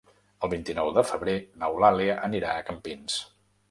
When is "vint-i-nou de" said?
0.53-1.03